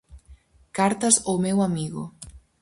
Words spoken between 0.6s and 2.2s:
Cartas ao meu amigo.